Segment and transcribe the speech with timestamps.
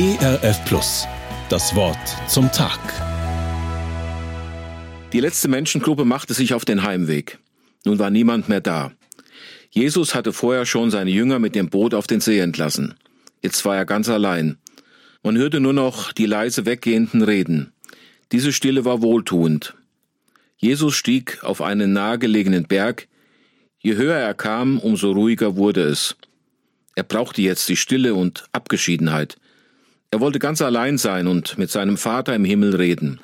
[0.00, 1.08] ERF Plus.
[1.48, 1.98] Das Wort
[2.28, 2.78] zum Tag.
[5.12, 7.40] Die letzte Menschengruppe machte sich auf den Heimweg.
[7.84, 8.92] Nun war niemand mehr da.
[9.70, 12.94] Jesus hatte vorher schon seine Jünger mit dem Boot auf den See entlassen.
[13.42, 14.58] Jetzt war er ganz allein.
[15.24, 17.72] Man hörte nur noch die leise weggehenden Reden.
[18.30, 19.74] Diese Stille war wohltuend.
[20.58, 23.08] Jesus stieg auf einen nahegelegenen Berg.
[23.80, 26.14] Je höher er kam, umso ruhiger wurde es.
[26.94, 29.38] Er brauchte jetzt die Stille und Abgeschiedenheit.
[30.10, 33.20] Er wollte ganz allein sein und mit seinem Vater im Himmel reden.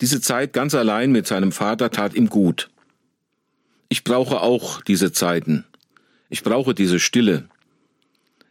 [0.00, 2.70] Diese Zeit ganz allein mit seinem Vater tat ihm gut.
[3.88, 5.64] Ich brauche auch diese Zeiten.
[6.28, 7.48] Ich brauche diese Stille.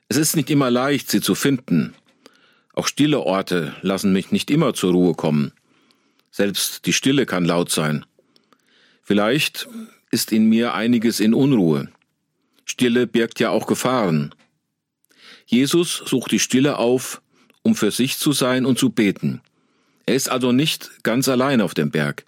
[0.08, 1.94] Es ist nicht immer leicht, sie zu finden.
[2.74, 5.52] Auch stille Orte lassen mich nicht immer zur Ruhe kommen.
[6.32, 8.05] Selbst die Stille kann laut sein.
[9.02, 9.68] Vielleicht
[10.12, 11.90] ist in mir einiges in Unruhe.
[12.66, 14.34] Stille birgt ja auch Gefahren.
[15.46, 17.22] Jesus sucht die Stille auf,
[17.64, 19.41] um für sich zu sein und zu beten.
[20.05, 22.26] Er ist also nicht ganz allein auf dem Berg.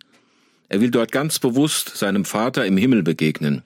[0.70, 3.64] Er will dort ganz bewusst seinem Vater im Himmel begegnen.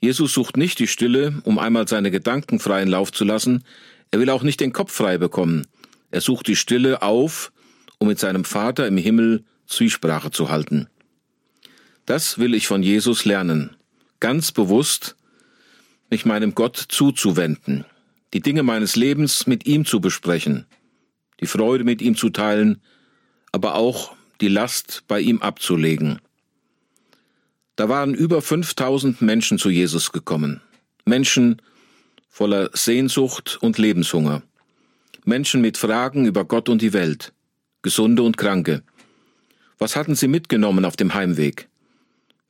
[0.00, 3.64] Jesus sucht nicht die Stille, um einmal seine Gedanken freien Lauf zu lassen,
[4.10, 5.66] er will auch nicht den Kopf frei bekommen.
[6.10, 7.52] Er sucht die Stille auf,
[7.98, 10.88] um mit seinem Vater im Himmel Zwiesprache zu halten.
[12.04, 13.74] Das will ich von Jesus lernen,
[14.20, 15.16] ganz bewusst
[16.08, 17.84] mich meinem Gott zuzuwenden,
[18.36, 20.66] die Dinge meines Lebens mit ihm zu besprechen,
[21.40, 22.82] die Freude mit ihm zu teilen,
[23.50, 26.20] aber auch die Last bei ihm abzulegen.
[27.76, 30.60] Da waren über 5000 Menschen zu Jesus gekommen.
[31.06, 31.62] Menschen
[32.28, 34.42] voller Sehnsucht und Lebenshunger.
[35.24, 37.32] Menschen mit Fragen über Gott und die Welt.
[37.80, 38.82] Gesunde und Kranke.
[39.78, 41.70] Was hatten sie mitgenommen auf dem Heimweg?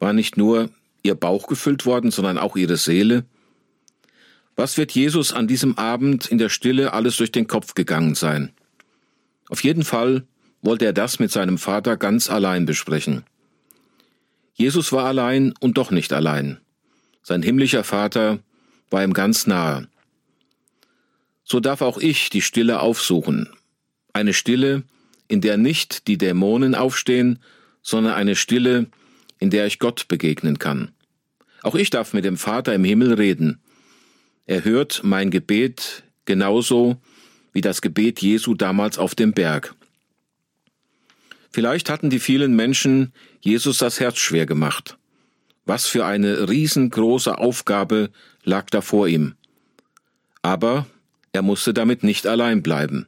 [0.01, 0.69] War nicht nur
[1.05, 3.25] ihr Bauch gefüllt worden, sondern auch ihre Seele?
[4.57, 8.53] Was wird Jesus an diesem Abend in der Stille alles durch den Kopf gegangen sein?
[9.51, 10.25] Auf jeden Fall
[10.63, 13.25] wollte er das mit seinem Vater ganz allein besprechen.
[14.55, 16.59] Jesus war allein und doch nicht allein.
[17.23, 18.39] Sein himmlischer Vater
[18.91, 19.89] war ihm ganz nahe.
[21.45, 23.51] So darf auch ich die Stille aufsuchen.
[24.15, 24.85] Eine Stille,
[25.29, 27.41] in der nicht die Dämonen aufstehen,
[27.83, 28.87] sondern eine Stille,
[29.39, 30.93] in der ich Gott begegnen kann.
[31.63, 33.61] Auch ich darf mit dem Vater im Himmel reden.
[34.47, 36.97] Er hört mein Gebet genauso
[37.53, 39.75] wie das Gebet Jesu damals auf dem Berg.
[41.51, 44.99] Vielleicht hatten die vielen Menschen Jesus das Herz schwer gemacht.
[45.65, 48.11] Was für eine riesengroße Aufgabe
[48.45, 49.35] lag da vor ihm.
[50.43, 50.87] Aber
[51.33, 53.07] er musste damit nicht allein bleiben.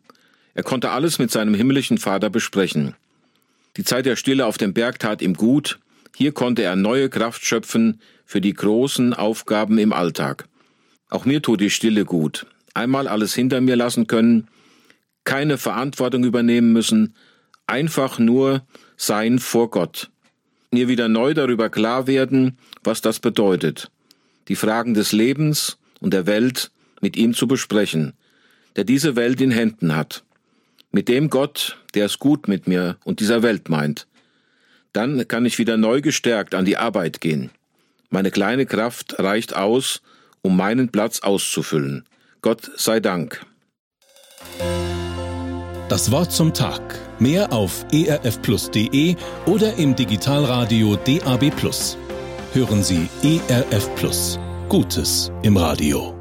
[0.54, 2.96] Er konnte alles mit seinem himmlischen Vater besprechen.
[3.76, 5.78] Die Zeit der Stille auf dem Berg tat ihm gut,
[6.16, 10.48] hier konnte er neue Kraft schöpfen für die großen Aufgaben im Alltag.
[11.08, 12.46] Auch mir tut die Stille gut.
[12.74, 14.48] Einmal alles hinter mir lassen können,
[15.24, 17.14] keine Verantwortung übernehmen müssen,
[17.66, 18.62] einfach nur
[18.96, 20.10] sein vor Gott.
[20.70, 23.90] Mir wieder neu darüber klar werden, was das bedeutet.
[24.48, 26.70] Die Fragen des Lebens und der Welt
[27.00, 28.12] mit ihm zu besprechen,
[28.76, 30.24] der diese Welt in Händen hat.
[30.90, 34.06] Mit dem Gott, der es gut mit mir und dieser Welt meint.
[34.92, 37.50] Dann kann ich wieder neu gestärkt an die Arbeit gehen.
[38.10, 40.00] Meine kleine Kraft reicht aus,
[40.48, 42.04] um meinen Platz auszufüllen.
[42.40, 43.44] Gott sei Dank.
[45.90, 46.98] Das Wort zum Tag.
[47.18, 49.16] Mehr auf erfplus.de
[49.46, 51.52] oder im Digitalradio DAB+.
[52.54, 54.38] Hören Sie ERF Plus.
[54.68, 56.17] Gutes im Radio.